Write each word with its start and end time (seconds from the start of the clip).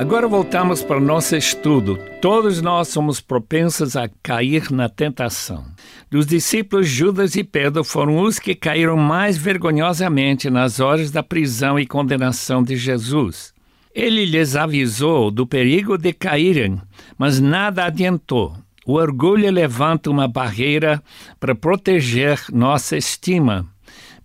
Agora 0.00 0.26
voltamos 0.26 0.82
para 0.82 0.96
o 0.96 1.00
nosso 1.00 1.36
estudo. 1.36 1.98
Todos 2.22 2.62
nós 2.62 2.88
somos 2.88 3.20
propensos 3.20 3.96
a 3.96 4.08
cair 4.22 4.72
na 4.72 4.88
tentação. 4.88 5.62
Dos 6.10 6.24
discípulos, 6.24 6.88
Judas 6.88 7.36
e 7.36 7.44
Pedro 7.44 7.84
foram 7.84 8.18
os 8.22 8.38
que 8.38 8.54
caíram 8.54 8.96
mais 8.96 9.36
vergonhosamente 9.36 10.48
nas 10.48 10.80
horas 10.80 11.10
da 11.10 11.22
prisão 11.22 11.78
e 11.78 11.86
condenação 11.86 12.62
de 12.62 12.76
Jesus. 12.76 13.52
Ele 13.94 14.24
lhes 14.24 14.56
avisou 14.56 15.30
do 15.30 15.46
perigo 15.46 15.98
de 15.98 16.14
caírem, 16.14 16.80
mas 17.18 17.38
nada 17.38 17.84
adiantou. 17.84 18.56
O 18.86 18.94
orgulho 18.94 19.50
levanta 19.50 20.08
uma 20.08 20.26
barreira 20.26 21.02
para 21.38 21.54
proteger 21.54 22.40
nossa 22.50 22.96
estima. 22.96 23.66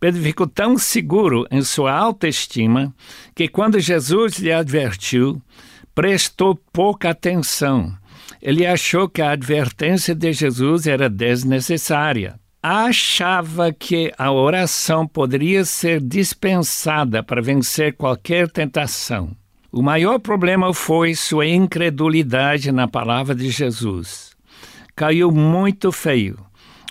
Pedro 0.05 0.21
ficou 0.21 0.45
tão 0.45 0.77
seguro 0.77 1.47
em 1.49 1.63
sua 1.63 1.91
autoestima 1.91 2.93
que, 3.33 3.47
quando 3.47 3.79
Jesus 3.79 4.37
lhe 4.37 4.51
advertiu, 4.51 5.41
prestou 5.95 6.53
pouca 6.71 7.09
atenção. 7.09 7.91
Ele 8.39 8.67
achou 8.67 9.09
que 9.09 9.19
a 9.19 9.31
advertência 9.31 10.13
de 10.13 10.31
Jesus 10.31 10.85
era 10.85 11.09
desnecessária. 11.09 12.39
Achava 12.61 13.73
que 13.73 14.13
a 14.15 14.31
oração 14.31 15.07
poderia 15.07 15.65
ser 15.65 15.99
dispensada 15.99 17.23
para 17.23 17.41
vencer 17.41 17.95
qualquer 17.95 18.47
tentação. 18.47 19.31
O 19.71 19.81
maior 19.81 20.19
problema 20.19 20.71
foi 20.71 21.15
sua 21.15 21.47
incredulidade 21.47 22.71
na 22.71 22.87
palavra 22.87 23.33
de 23.33 23.49
Jesus. 23.49 24.35
Caiu 24.95 25.31
muito 25.31 25.91
feio. 25.91 26.37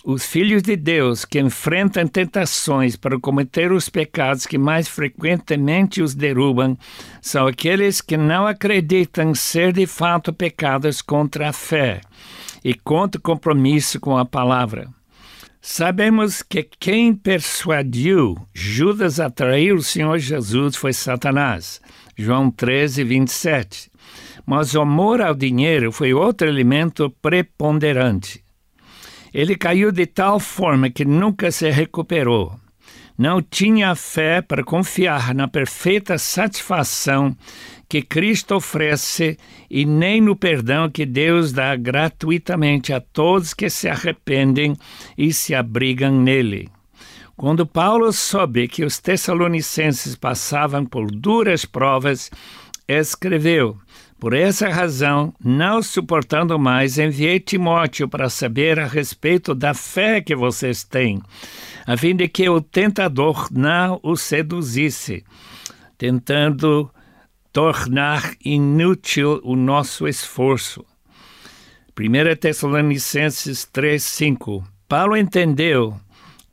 Os 0.07 0.27
filhos 0.27 0.63
de 0.63 0.77
Deus 0.77 1.25
que 1.25 1.41
enfrentam 1.41 2.07
tentações 2.07 2.95
para 2.95 3.19
cometer 3.19 3.73
os 3.73 3.89
pecados 3.89 4.45
que 4.45 4.59
mais 4.59 4.87
frequentemente 4.87 6.03
os 6.03 6.15
derrubam 6.15 6.77
são 7.23 7.47
aqueles 7.47 8.03
que 8.03 8.19
não 8.19 8.47
acreditam 8.47 9.35
ser 9.35 9.73
de 9.73 9.87
fato 9.87 10.31
pecados 10.31 11.01
contra 11.01 11.49
a 11.49 11.53
fé 11.55 12.03
e 12.63 12.75
contra 12.75 13.19
o 13.19 13.23
compromisso 13.23 13.99
com 13.99 14.19
a 14.19 14.27
palavra. 14.27 14.91
Sabemos 15.59 16.43
que 16.43 16.69
quem 16.79 17.15
persuadiu 17.15 18.37
Judas 18.53 19.19
a 19.19 19.31
trair 19.31 19.73
o 19.75 19.83
Senhor 19.83 20.19
Jesus 20.19 20.77
foi 20.77 20.93
Satanás. 20.93 21.81
João 22.15 22.51
13, 22.51 23.03
27. 23.05 23.91
Mas 24.45 24.75
o 24.75 24.83
amor 24.83 25.23
ao 25.23 25.35
dinheiro 25.35 25.91
foi 25.91 26.13
outro 26.13 26.47
elemento 26.47 27.09
preponderante. 27.23 28.44
Ele 29.35 29.57
caiu 29.57 29.91
de 29.91 30.07
tal 30.07 30.39
forma 30.39 30.89
que 30.89 31.05
nunca 31.05 31.51
se 31.51 31.69
recuperou. 31.69 32.55
Não 33.19 33.43
tinha 33.43 33.95
fé 33.97 34.41
para 34.41 34.63
confiar 34.63 35.35
na 35.35 35.49
perfeita 35.49 36.17
satisfação 36.19 37.37
que 37.89 38.01
Cristo 38.01 38.55
oferece 38.55 39.37
e 39.69 39.85
nem 39.85 40.21
no 40.21 40.37
perdão 40.37 40.89
que 40.89 41.05
Deus 41.05 41.53
dá 41.53 41.75
gratuitamente 41.75 42.93
a 42.93 43.01
todos 43.01 43.53
que 43.53 43.69
se 43.69 43.89
arrependem 43.89 44.77
e 45.19 45.33
se 45.33 45.53
abrigam 45.53 46.23
nele. 46.23 46.69
Quando 47.37 47.67
Paulo 47.67 48.13
soube 48.13 48.69
que 48.69 48.85
os 48.85 49.01
tessalonicenses 49.01 50.15
passavam 50.15 50.87
por 50.87 51.11
duras 51.11 51.65
provas, 51.65 52.31
escreveu: 52.87 53.77
por 54.25 54.33
essa 54.33 54.71
razão, 54.71 55.35
não 55.39 55.83
suportando 55.83 56.59
mais, 56.59 56.99
enviei 56.99 57.39
Timóteo 57.39 58.09
para 58.09 58.31
saber 58.31 58.81
a 58.81 58.87
respeito 58.87 59.55
da 59.55 59.75
fé 59.75 60.19
que 60.23 60.35
vocês 60.35 60.83
têm, 60.83 61.21
a 61.87 61.95
fim 61.95 62.17
de 62.17 62.27
que 62.27 62.49
o 62.49 62.59
tentador 62.59 63.49
não 63.53 64.01
o 64.03 64.17
seduzisse, 64.17 65.23
tentando 65.99 66.91
tornar 67.53 68.33
inútil 68.43 69.43
o 69.45 69.55
nosso 69.55 70.09
esforço. 70.09 70.83
1 71.95 72.35
Tessalonicenses 72.41 73.69
3:5. 73.71 74.65
Paulo 74.89 75.19
entendeu 75.19 76.01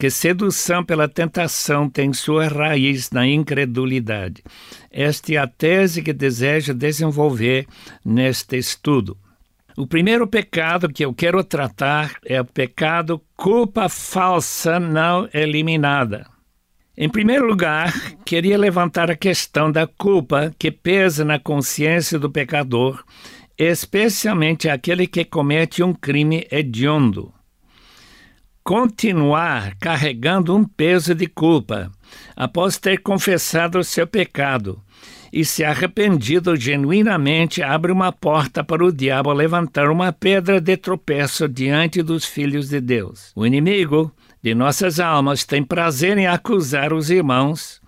que 0.02 0.10
sedução 0.10 0.84
pela 0.84 1.08
tentação 1.08 1.88
tem 1.88 2.12
sua 2.12 2.48
raiz 2.48 3.12
na 3.12 3.28
incredulidade. 3.28 4.44
Esta 4.90 5.34
é 5.34 5.38
a 5.38 5.46
tese 5.46 6.02
que 6.02 6.12
desejo 6.12 6.74
desenvolver 6.74 7.68
neste 8.04 8.58
estudo. 8.58 9.16
O 9.78 9.86
primeiro 9.86 10.26
pecado 10.26 10.92
que 10.92 11.06
eu 11.06 11.14
quero 11.14 11.44
tratar 11.44 12.16
é 12.26 12.42
o 12.42 12.46
pecado 12.46 13.22
culpa 13.38 13.88
falsa 13.88 14.80
não 14.80 15.30
eliminada. 15.32 16.26
Em 16.98 17.08
primeiro 17.08 17.46
lugar, 17.46 17.94
queria 18.26 18.58
levantar 18.58 19.12
a 19.12 19.16
questão 19.16 19.72
da 19.72 19.86
culpa 19.86 20.52
que 20.58 20.72
pesa 20.72 21.24
na 21.24 21.38
consciência 21.38 22.18
do 22.18 22.32
pecador, 22.32 23.04
especialmente 23.56 24.68
aquele 24.68 25.06
que 25.06 25.24
comete 25.24 25.84
um 25.84 25.94
crime 25.94 26.48
hediondo 26.52 27.32
continuar 28.64 29.76
carregando 29.80 30.56
um 30.56 30.64
peso 30.64 31.16
de 31.16 31.28
culpa 31.28 31.92
após 32.36 32.78
ter 32.78 32.98
confessado 33.00 33.80
o 33.80 33.84
seu 33.84 34.06
pecado 34.06 34.82
e 35.32 35.46
se 35.46 35.64
arrependido 35.64 36.56
genuinamente 36.56 37.64
abre 37.64 37.92
uma 37.92 38.12
porta 38.12 38.64
para 38.64 38.84
o 38.84 38.92
diabo 38.92 39.32
levantar 39.32 39.90
uma 39.90 40.12
pedra 40.12 40.60
de 40.60 40.76
tropeço 40.76 41.48
diante 41.48 42.04
dos 42.04 42.26
filhos 42.26 42.68
de 42.70 42.82
Deus. 42.82 43.32
O 43.36 43.46
inimigo 43.46 44.14
de 44.44 44.54
nossas 44.54 45.00
almas 45.00 45.46
tem 45.46 45.64
prazer 45.64 46.18
em 46.18 46.28
acusar 46.28 46.92
os 46.92 47.10
irmãos 47.10 47.80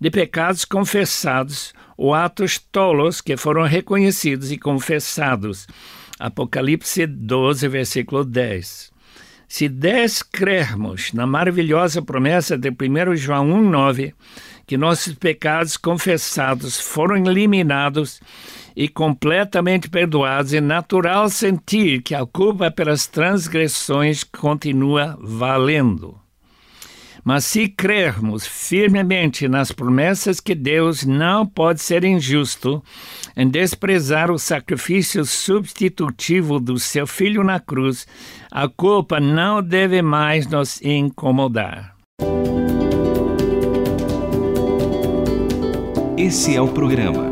de 0.00 0.10
pecados 0.10 0.64
confessados 0.64 1.72
ou 1.96 2.14
atos 2.14 2.58
tolos 2.58 3.20
que 3.20 3.36
foram 3.36 3.62
reconhecidos 3.62 4.52
e 4.52 4.58
confessados. 4.58 5.66
Apocalipse 6.18 7.06
12, 7.06 7.66
versículo 7.68 8.24
10. 8.24 8.91
Se 9.52 9.68
descrermos 9.68 11.12
na 11.12 11.26
maravilhosa 11.26 12.00
promessa 12.00 12.56
de 12.56 12.70
1 12.70 13.16
João 13.16 13.48
1,9, 13.48 14.14
que 14.66 14.78
nossos 14.78 15.12
pecados 15.12 15.76
confessados 15.76 16.80
foram 16.80 17.18
eliminados 17.18 18.18
e 18.74 18.88
completamente 18.88 19.90
perdoados, 19.90 20.54
é 20.54 20.60
natural 20.62 21.28
sentir 21.28 22.00
que 22.00 22.14
a 22.14 22.24
culpa 22.24 22.70
pelas 22.70 23.06
transgressões 23.06 24.24
continua 24.24 25.18
valendo. 25.20 26.21
Mas 27.24 27.44
se 27.44 27.68
crermos 27.68 28.46
firmemente 28.46 29.46
nas 29.46 29.70
promessas 29.70 30.40
que 30.40 30.54
Deus 30.54 31.04
não 31.04 31.46
pode 31.46 31.80
ser 31.80 32.04
injusto 32.04 32.82
em 33.36 33.48
desprezar 33.48 34.30
o 34.30 34.38
sacrifício 34.38 35.24
substitutivo 35.24 36.58
do 36.58 36.78
seu 36.78 37.06
filho 37.06 37.44
na 37.44 37.60
cruz, 37.60 38.06
a 38.50 38.68
culpa 38.68 39.20
não 39.20 39.62
deve 39.62 40.02
mais 40.02 40.46
nos 40.48 40.82
incomodar. 40.82 41.94
Esse 46.18 46.56
é 46.56 46.60
o 46.60 46.68
programa 46.68 47.30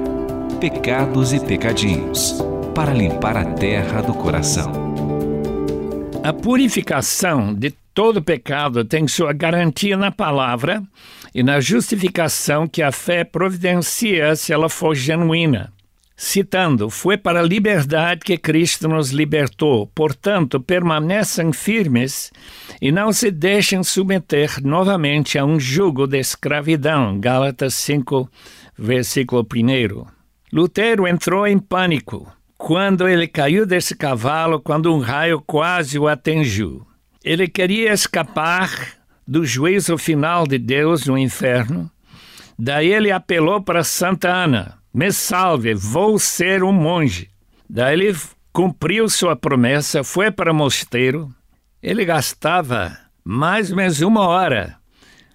Pecados 0.61 1.33
e 1.33 1.41
Pecadinhos 1.41 2.34
para 2.75 2.93
limpar 2.93 3.37
a 3.37 3.45
terra 3.45 4.03
do 4.03 4.15
coração. 4.15 4.72
A 6.22 6.33
purificação 6.33 7.55
de 7.55 7.71
todo 7.95 8.22
pecado 8.22 8.84
tem 8.84 9.07
sua 9.07 9.33
garantia 9.33 9.97
na 9.97 10.10
palavra 10.10 10.83
e 11.34 11.42
na 11.42 11.60
justificação 11.60 12.66
que 12.66 12.83
a 12.83 12.92
fé 12.92 13.25
providencia 13.25 14.34
se 14.37 14.53
ela 14.53 14.69
for 14.69 14.95
genuína. 14.95 15.72
Citando, 16.22 16.91
foi 16.91 17.16
para 17.16 17.41
a 17.41 17.42
liberdade 17.42 18.21
que 18.21 18.37
Cristo 18.37 18.87
nos 18.87 19.10
libertou, 19.10 19.87
portanto, 19.95 20.60
permaneçam 20.60 21.51
firmes 21.51 22.31
e 22.78 22.92
não 22.92 23.10
se 23.10 23.31
deixem 23.31 23.83
submeter 23.83 24.63
novamente 24.63 25.39
a 25.39 25.47
um 25.47 25.59
jugo 25.59 26.07
de 26.07 26.19
escravidão. 26.19 27.19
Gálatas 27.19 27.72
5, 27.72 28.31
versículo 28.78 29.47
1. 29.51 30.04
Lutero 30.53 31.09
entrou 31.09 31.47
em 31.47 31.59
pânico 31.59 32.31
quando 32.59 33.09
ele 33.09 33.27
caiu 33.27 33.65
desse 33.65 33.97
cavalo, 33.97 34.60
quando 34.60 34.95
um 34.95 34.98
raio 34.98 35.41
quase 35.41 35.98
o 35.98 36.07
atingiu. 36.07 36.90
Ele 37.22 37.47
queria 37.47 37.93
escapar 37.93 38.95
do 39.27 39.45
juízo 39.45 39.99
final 39.99 40.47
de 40.47 40.59
Deus 40.59 41.07
no 41.07 41.19
inferno. 41.19 41.91
Daí 42.59 42.93
ele 42.93 43.11
apelou 43.11 43.63
para 43.63 43.84
Santa 43.84 44.28
Ana: 44.28 44.78
Me 44.93 45.13
salve, 45.13 45.75
vou 45.75 46.19
ser 46.19 46.63
um 46.63 46.72
monge. 46.72 47.28
Daí 47.69 48.01
ele 48.01 48.19
cumpriu 48.53 49.09
sua 49.09 49.37
promessa, 49.37 50.03
foi 50.03 50.31
para 50.31 50.51
o 50.51 50.55
mosteiro 50.55 51.33
Ele 51.83 52.05
gastava 52.05 52.99
mais 53.25 53.71
ou 53.71 53.77
menos 53.77 54.01
uma 54.01 54.27
hora 54.27 54.77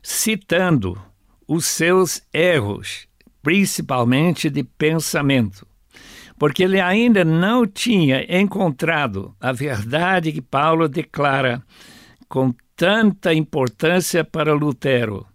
citando 0.04 1.02
os 1.48 1.66
seus 1.66 2.22
erros, 2.34 3.08
principalmente 3.42 4.50
de 4.50 4.64
pensamento, 4.64 5.66
porque 6.38 6.64
ele 6.64 6.80
ainda 6.80 7.24
não 7.24 7.66
tinha 7.66 8.26
encontrado 8.30 9.36
a 9.40 9.52
verdade 9.52 10.32
que 10.32 10.42
Paulo 10.42 10.88
declara 10.88 11.64
com 12.28 12.54
tanta 12.76 13.34
importância 13.34 14.24
para 14.24 14.54
Lutero. 14.54 15.26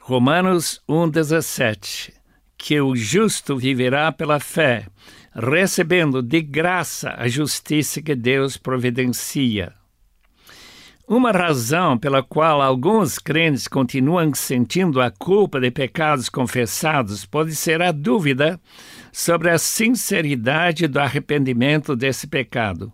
Romanos 0.00 0.80
1,17: 0.88 2.12
Que 2.56 2.80
o 2.80 2.96
justo 2.96 3.56
viverá 3.56 4.10
pela 4.10 4.40
fé, 4.40 4.86
recebendo 5.34 6.22
de 6.22 6.40
graça 6.40 7.14
a 7.16 7.28
justiça 7.28 8.00
que 8.00 8.14
Deus 8.14 8.56
providencia. 8.56 9.74
Uma 11.06 11.32
razão 11.32 11.98
pela 11.98 12.22
qual 12.22 12.62
alguns 12.62 13.18
crentes 13.18 13.66
continuam 13.66 14.32
sentindo 14.32 15.00
a 15.00 15.10
culpa 15.10 15.60
de 15.60 15.68
pecados 15.68 16.28
confessados 16.28 17.26
pode 17.26 17.56
ser 17.56 17.82
a 17.82 17.90
dúvida 17.90 18.60
sobre 19.12 19.50
a 19.50 19.58
sinceridade 19.58 20.86
do 20.86 20.98
arrependimento 20.98 21.94
desse 21.96 22.26
pecado. 22.26 22.92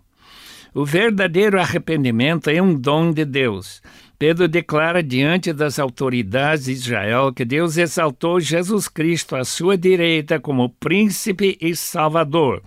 O 0.73 0.85
verdadeiro 0.85 1.59
arrependimento 1.59 2.49
é 2.49 2.61
um 2.61 2.73
dom 2.73 3.11
de 3.11 3.25
Deus. 3.25 3.81
Pedro 4.19 4.47
declara 4.47 5.01
diante 5.01 5.53
das 5.53 5.79
autoridades 5.79 6.65
de 6.65 6.71
Israel 6.71 7.31
que 7.33 7.45
Deus 7.45 7.77
exaltou 7.77 8.39
Jesus 8.39 8.87
Cristo 8.87 9.35
à 9.35 9.43
sua 9.43 9.77
direita 9.77 10.39
como 10.39 10.69
príncipe 10.69 11.57
e 11.61 11.75
salvador 11.75 12.61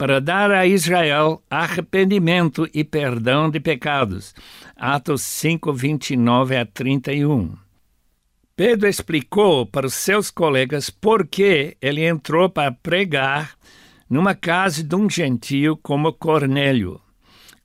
para 0.00 0.18
dar 0.18 0.50
a 0.50 0.66
Israel 0.66 1.42
arrependimento 1.50 2.66
e 2.72 2.82
perdão 2.82 3.50
de 3.50 3.60
pecados. 3.60 4.34
Atos 4.74 5.20
5, 5.20 5.74
29 5.74 6.56
a 6.56 6.64
31. 6.64 7.52
Pedro 8.62 8.86
explicou 8.86 9.64
para 9.64 9.86
os 9.86 9.94
seus 9.94 10.30
colegas 10.30 10.90
por 10.90 11.26
que 11.26 11.78
ele 11.80 12.06
entrou 12.06 12.46
para 12.50 12.70
pregar 12.70 13.54
numa 14.06 14.34
casa 14.34 14.84
de 14.84 14.94
um 14.94 15.08
gentio 15.08 15.78
como 15.78 16.12
Cornélio. 16.12 17.00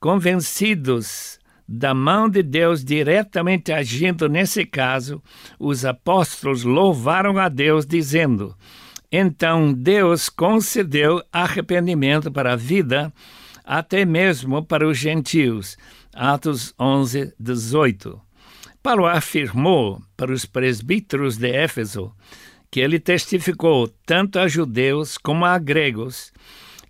Convencidos 0.00 1.38
da 1.68 1.92
mão 1.92 2.30
de 2.30 2.42
Deus 2.42 2.82
diretamente 2.82 3.74
agindo 3.74 4.26
nesse 4.26 4.64
caso, 4.64 5.22
os 5.58 5.84
apóstolos 5.84 6.64
louvaram 6.64 7.36
a 7.36 7.50
Deus, 7.50 7.84
dizendo: 7.84 8.56
então 9.12 9.74
Deus 9.74 10.30
concedeu 10.30 11.22
arrependimento 11.30 12.32
para 12.32 12.54
a 12.54 12.56
vida, 12.56 13.12
até 13.62 14.06
mesmo 14.06 14.64
para 14.64 14.88
os 14.88 14.96
gentios. 14.96 15.76
Atos 16.14 16.72
11, 16.80 17.34
18. 17.38 18.25
Paulo 18.86 19.06
afirmou 19.06 20.00
para 20.16 20.32
os 20.32 20.46
presbíteros 20.46 21.36
de 21.36 21.50
Éfeso 21.50 22.14
que 22.70 22.78
ele 22.78 23.00
testificou 23.00 23.88
tanto 24.06 24.38
a 24.38 24.46
judeus 24.46 25.18
como 25.18 25.44
a 25.44 25.58
gregos 25.58 26.32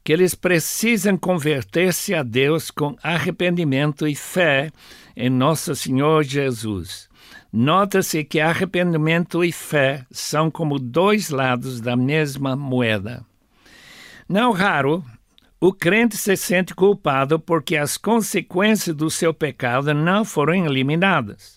que 0.04 0.12
eles 0.12 0.34
precisam 0.34 1.16
converter-se 1.16 2.14
a 2.14 2.22
Deus 2.22 2.70
com 2.70 2.94
arrependimento 3.02 4.06
e 4.06 4.14
fé 4.14 4.70
em 5.16 5.30
nosso 5.30 5.74
Senhor 5.74 6.22
Jesus. 6.22 7.08
Nota-se 7.50 8.22
que 8.24 8.40
arrependimento 8.40 9.42
e 9.42 9.50
fé 9.50 10.04
são 10.10 10.50
como 10.50 10.78
dois 10.78 11.30
lados 11.30 11.80
da 11.80 11.96
mesma 11.96 12.54
moeda. 12.54 13.24
Não 14.28 14.52
raro, 14.52 15.02
o 15.58 15.72
crente 15.72 16.18
se 16.18 16.36
sente 16.36 16.74
culpado 16.74 17.40
porque 17.40 17.74
as 17.74 17.96
consequências 17.96 18.94
do 18.94 19.10
seu 19.10 19.32
pecado 19.32 19.94
não 19.94 20.26
foram 20.26 20.66
eliminadas. 20.66 21.56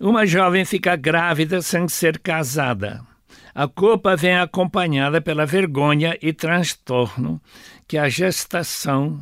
Uma 0.00 0.24
jovem 0.24 0.64
fica 0.64 0.94
grávida 0.94 1.60
sem 1.60 1.88
ser 1.88 2.20
casada. 2.20 3.04
A 3.52 3.66
culpa 3.66 4.14
vem 4.14 4.38
acompanhada 4.38 5.20
pela 5.20 5.44
vergonha 5.44 6.16
e 6.22 6.32
transtorno 6.32 7.42
que 7.88 7.98
a 7.98 8.08
gestação 8.08 9.18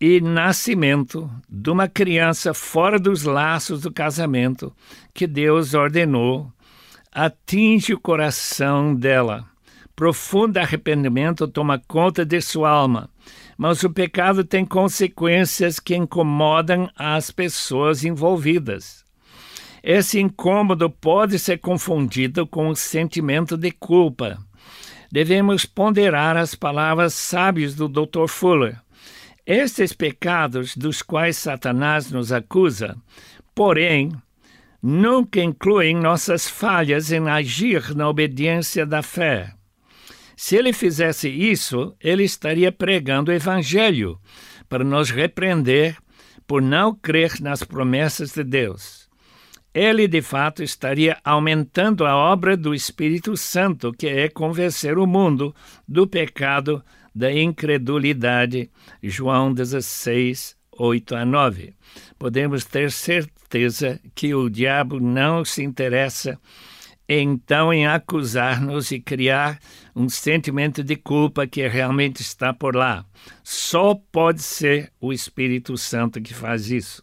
e 0.00 0.20
nascimento 0.20 1.28
de 1.48 1.70
uma 1.70 1.88
criança 1.88 2.54
fora 2.54 3.00
dos 3.00 3.24
laços 3.24 3.80
do 3.80 3.92
casamento 3.92 4.72
que 5.12 5.26
Deus 5.26 5.74
ordenou 5.74 6.52
atinge 7.10 7.94
o 7.94 8.00
coração 8.00 8.94
dela. 8.94 9.44
Profundo 9.96 10.58
arrependimento 10.58 11.48
toma 11.48 11.82
conta 11.88 12.24
de 12.24 12.40
sua 12.40 12.70
alma, 12.70 13.10
mas 13.58 13.82
o 13.82 13.90
pecado 13.90 14.44
tem 14.44 14.64
consequências 14.64 15.80
que 15.80 15.96
incomodam 15.96 16.88
as 16.96 17.32
pessoas 17.32 18.04
envolvidas. 18.04 19.03
Esse 19.86 20.18
incômodo 20.18 20.88
pode 20.88 21.38
ser 21.38 21.58
confundido 21.58 22.46
com 22.46 22.68
o 22.68 22.74
sentimento 22.74 23.54
de 23.54 23.70
culpa. 23.70 24.38
Devemos 25.12 25.66
ponderar 25.66 26.38
as 26.38 26.54
palavras 26.54 27.12
sábias 27.12 27.74
do 27.74 27.86
Dr. 27.86 28.26
Fuller. 28.26 28.80
Estes 29.44 29.92
pecados 29.92 30.74
dos 30.74 31.02
quais 31.02 31.36
Satanás 31.36 32.10
nos 32.10 32.32
acusa, 32.32 32.96
porém, 33.54 34.10
nunca 34.82 35.42
incluem 35.42 35.94
nossas 35.94 36.48
falhas 36.48 37.12
em 37.12 37.28
agir 37.28 37.94
na 37.94 38.08
obediência 38.08 38.86
da 38.86 39.02
fé. 39.02 39.52
Se 40.34 40.56
ele 40.56 40.72
fizesse 40.72 41.28
isso, 41.28 41.94
ele 42.00 42.24
estaria 42.24 42.72
pregando 42.72 43.30
o 43.30 43.34
Evangelho 43.34 44.18
para 44.66 44.82
nos 44.82 45.10
repreender 45.10 45.98
por 46.46 46.62
não 46.62 46.94
crer 46.94 47.38
nas 47.42 47.62
promessas 47.62 48.32
de 48.32 48.42
Deus. 48.42 49.03
Ele, 49.74 50.06
de 50.06 50.22
fato, 50.22 50.62
estaria 50.62 51.18
aumentando 51.24 52.06
a 52.06 52.14
obra 52.14 52.56
do 52.56 52.72
Espírito 52.72 53.36
Santo, 53.36 53.92
que 53.92 54.06
é 54.06 54.28
convencer 54.28 54.96
o 54.96 55.06
mundo 55.06 55.52
do 55.86 56.06
pecado 56.06 56.80
da 57.12 57.32
incredulidade, 57.32 58.70
João 59.02 59.52
16, 59.52 60.56
8 60.70 61.16
a 61.16 61.24
9. 61.24 61.74
Podemos 62.16 62.64
ter 62.64 62.92
certeza 62.92 64.00
que 64.14 64.32
o 64.32 64.48
diabo 64.48 65.00
não 65.00 65.44
se 65.44 65.62
interessa 65.64 66.38
então 67.08 67.72
em 67.72 67.86
acusar-nos 67.86 68.90
e 68.90 69.00
criar 69.00 69.58
um 69.94 70.08
sentimento 70.08 70.82
de 70.82 70.96
culpa 70.96 71.46
que 71.46 71.66
realmente 71.66 72.20
está 72.20 72.52
por 72.52 72.74
lá. 72.74 73.04
Só 73.42 73.94
pode 73.94 74.42
ser 74.42 74.92
o 75.00 75.12
Espírito 75.12 75.76
Santo 75.76 76.20
que 76.20 76.32
faz 76.32 76.70
isso. 76.70 77.02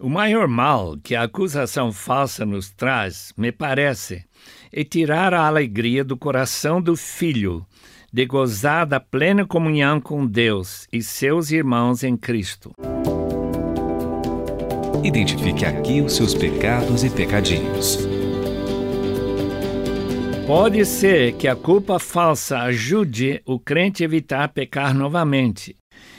O 0.00 0.08
maior 0.08 0.48
mal 0.48 0.96
que 1.02 1.14
a 1.14 1.22
acusação 1.22 1.92
falsa 1.92 2.44
nos 2.44 2.70
traz, 2.70 3.32
me 3.36 3.52
parece, 3.52 4.24
é 4.72 4.82
tirar 4.82 5.32
a 5.32 5.46
alegria 5.46 6.04
do 6.04 6.16
coração 6.16 6.82
do 6.82 6.96
filho 6.96 7.64
de 8.12 8.26
gozar 8.26 8.86
da 8.86 9.00
plena 9.00 9.44
comunhão 9.44 10.00
com 10.00 10.24
Deus 10.24 10.86
e 10.92 11.02
seus 11.02 11.50
irmãos 11.50 12.04
em 12.04 12.16
Cristo. 12.16 12.72
Identifique 15.02 15.64
aqui 15.64 16.00
os 16.00 16.14
seus 16.14 16.32
pecados 16.32 17.02
e 17.02 17.10
pecadinhos. 17.10 17.98
Pode 20.46 20.84
ser 20.84 21.32
que 21.32 21.48
a 21.48 21.56
culpa 21.56 21.98
falsa 21.98 22.58
ajude 22.60 23.42
o 23.44 23.58
crente 23.58 24.02
a 24.02 24.06
evitar 24.06 24.48
pecar 24.48 24.94
novamente, 24.94 25.74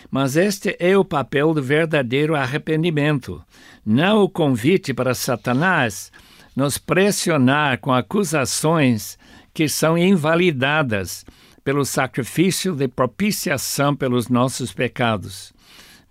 mas 0.09 0.35
este 0.35 0.75
é 0.79 0.97
o 0.97 1.05
papel 1.05 1.53
do 1.53 1.61
verdadeiro 1.61 2.35
arrependimento, 2.35 3.43
não 3.85 4.23
o 4.23 4.29
convite 4.29 4.93
para 4.93 5.13
Satanás 5.13 6.11
nos 6.55 6.77
pressionar 6.77 7.79
com 7.79 7.93
acusações 7.93 9.17
que 9.53 9.67
são 9.67 9.97
invalidadas 9.97 11.25
pelo 11.63 11.83
sacrifício 11.83 12.75
de 12.75 12.87
propiciação 12.87 13.95
pelos 13.95 14.29
nossos 14.29 14.71
pecados, 14.71 15.51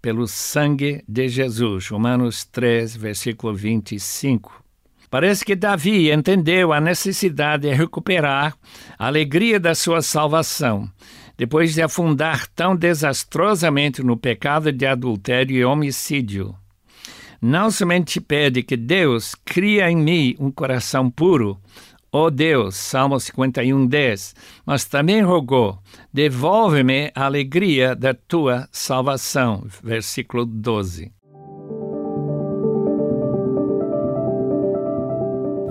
pelo 0.02 0.26
sangue 0.26 1.02
de 1.08 1.28
Jesus. 1.28 1.88
Romanos 1.88 2.44
3, 2.44 2.96
versículo 2.96 3.54
25. 3.54 4.64
Parece 5.08 5.44
que 5.44 5.54
Davi 5.54 6.10
entendeu 6.10 6.72
a 6.72 6.80
necessidade 6.80 7.68
de 7.68 7.72
recuperar 7.72 8.56
a 8.98 9.06
alegria 9.06 9.60
da 9.60 9.72
sua 9.72 10.02
salvação, 10.02 10.90
depois 11.36 11.74
de 11.74 11.82
afundar 11.82 12.46
tão 12.48 12.76
desastrosamente 12.76 14.02
no 14.02 14.16
pecado 14.16 14.72
de 14.72 14.86
adultério 14.86 15.56
e 15.56 15.64
homicídio. 15.64 16.54
Não 17.40 17.70
somente 17.70 18.20
pede 18.20 18.62
que 18.62 18.76
Deus 18.76 19.34
cria 19.44 19.90
em 19.90 19.96
mim 19.96 20.36
um 20.38 20.50
coração 20.50 21.10
puro, 21.10 21.60
Ó 22.16 22.26
oh 22.26 22.30
Deus, 22.30 22.76
Salmo 22.76 23.18
51, 23.18 23.88
10, 23.88 24.36
mas 24.64 24.84
também 24.84 25.20
rogou, 25.20 25.80
devolve-me 26.12 27.10
a 27.12 27.24
alegria 27.24 27.96
da 27.96 28.14
tua 28.14 28.68
salvação. 28.70 29.66
Versículo 29.82 30.46
12. 30.46 31.10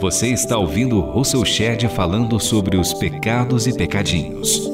Você 0.01 0.27
está 0.33 0.57
ouvindo 0.57 0.99
Russell 0.99 1.45
Shedd 1.45 1.87
falando 1.87 2.37
sobre 2.41 2.75
os 2.75 2.93
pecados 2.93 3.65
e 3.65 3.73
pecadinhos. 3.73 4.69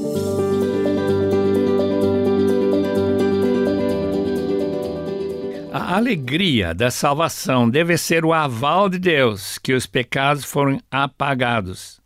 A 5.89 5.95
alegria 5.95 6.71
da 6.71 6.91
salvação 6.91 7.67
deve 7.67 7.97
ser 7.97 8.23
o 8.23 8.31
aval 8.31 8.87
de 8.89 8.99
Deus 8.99 9.57
que 9.57 9.73
os 9.73 9.87
pecados 9.87 10.45
foram 10.45 10.79
apagados. 10.91 11.99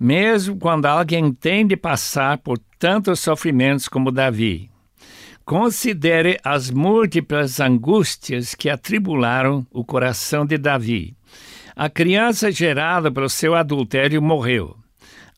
Mesmo 0.00 0.56
quando 0.56 0.86
alguém 0.86 1.30
tem 1.30 1.66
de 1.66 1.76
passar 1.76 2.38
por 2.38 2.58
tantos 2.78 3.20
sofrimentos 3.20 3.88
como 3.88 4.10
Davi, 4.10 4.70
considere 5.44 6.40
as 6.42 6.70
múltiplas 6.70 7.60
angústias 7.60 8.54
que 8.54 8.70
atribularam 8.70 9.66
o 9.70 9.84
coração 9.84 10.46
de 10.46 10.56
Davi. 10.56 11.14
A 11.76 11.90
criança 11.90 12.50
gerada 12.50 13.12
pelo 13.12 13.28
seu 13.28 13.54
adultério 13.54 14.22
morreu. 14.22 14.78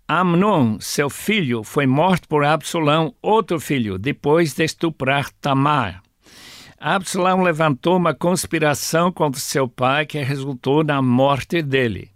Amnon, 0.06 0.78
seu 0.78 1.10
filho, 1.10 1.64
foi 1.64 1.84
morto 1.84 2.28
por 2.28 2.44
Absalão, 2.44 3.12
outro 3.20 3.58
filho, 3.58 3.98
depois 3.98 4.54
de 4.54 4.62
estuprar 4.62 5.32
Tamar. 5.40 6.06
Absalão 6.78 7.42
levantou 7.42 7.96
uma 7.96 8.14
conspiração 8.14 9.10
contra 9.10 9.40
seu 9.40 9.66
pai 9.68 10.04
que 10.04 10.18
resultou 10.22 10.84
na 10.84 11.00
morte 11.00 11.62
dele. 11.62 12.10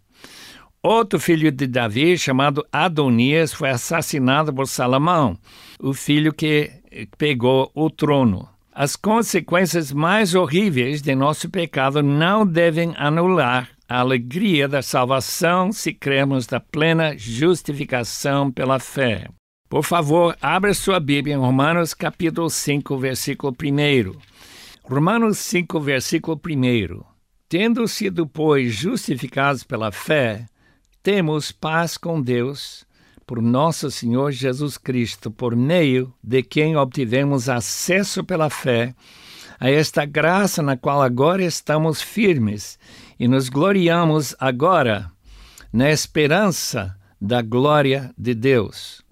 Outro 0.82 1.18
filho 1.18 1.50
de 1.50 1.66
Davi, 1.66 2.16
chamado 2.16 2.66
Adonias, 2.72 3.52
foi 3.52 3.70
assassinado 3.70 4.52
por 4.52 4.66
Salomão, 4.66 5.36
o 5.78 5.92
filho 5.92 6.32
que 6.32 6.70
pegou 7.18 7.70
o 7.74 7.90
trono. 7.90 8.48
As 8.72 8.96
consequências 8.96 9.92
mais 9.92 10.34
horríveis 10.34 11.02
de 11.02 11.14
nosso 11.14 11.50
pecado 11.50 12.02
não 12.02 12.46
devem 12.46 12.94
anular 12.96 13.68
a 13.88 13.98
alegria 13.98 14.68
da 14.68 14.82
salvação 14.82 15.72
se 15.72 15.92
cremos 15.92 16.46
na 16.48 16.60
plena 16.60 17.14
justificação 17.18 18.50
pela 18.50 18.78
fé. 18.78 19.26
Por 19.68 19.84
favor, 19.84 20.36
abra 20.40 20.72
sua 20.72 21.00
Bíblia 21.00 21.34
em 21.34 21.38
Romanos 21.38 21.92
capítulo 21.92 22.48
5, 22.48 22.96
versículo 22.96 23.52
1. 23.52 24.18
Romanos 24.92 25.38
5, 25.38 25.78
versículo 25.78 26.40
1. 26.44 27.00
Tendo 27.48 27.86
sido, 27.86 28.26
pois, 28.26 28.74
justificados 28.74 29.62
pela 29.62 29.92
fé, 29.92 30.46
temos 31.00 31.52
paz 31.52 31.96
com 31.96 32.20
Deus 32.20 32.84
por 33.24 33.40
nosso 33.40 33.88
Senhor 33.88 34.32
Jesus 34.32 34.76
Cristo, 34.76 35.30
por 35.30 35.54
meio 35.54 36.12
de 36.20 36.42
quem 36.42 36.76
obtivemos 36.76 37.48
acesso 37.48 38.24
pela 38.24 38.50
fé 38.50 38.92
a 39.60 39.70
esta 39.70 40.04
graça 40.04 40.60
na 40.60 40.76
qual 40.76 41.00
agora 41.00 41.44
estamos 41.44 42.02
firmes 42.02 42.76
e 43.16 43.28
nos 43.28 43.48
gloriamos 43.48 44.34
agora 44.40 45.08
na 45.72 45.88
esperança 45.88 46.96
da 47.20 47.40
glória 47.42 48.12
de 48.18 48.34
Deus. 48.34 49.02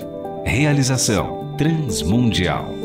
Realização: 0.45 1.55
Transmundial. 1.57 2.82